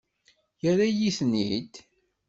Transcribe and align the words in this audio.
Yerra-yi-ten-id. 0.63 1.73